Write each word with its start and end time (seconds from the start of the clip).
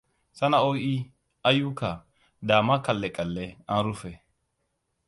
sana'oi, 0.37 0.93
ayuka, 1.49 1.91
dama 2.47 2.81
kalle-kallle 2.85 3.47
an 3.73 3.79
rufe. 3.87 4.13